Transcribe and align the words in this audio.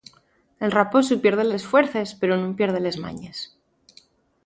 El 0.67 0.71
raposu 0.75 1.19
pierde 1.25 1.43
les 1.49 1.67
fuerces, 1.73 2.09
pero 2.19 2.33
nun 2.35 2.57
pierde 2.59 2.79
les 2.85 2.97
mañes. 3.05 3.37